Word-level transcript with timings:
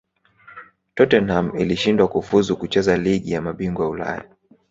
tottenham 0.95 1.55
ilishindwa 1.57 2.07
kufuzu 2.07 2.57
kucheza 2.57 2.97
ligi 2.97 3.31
ya 3.31 3.41
mabingwa 3.41 3.89
ulaya 3.89 4.25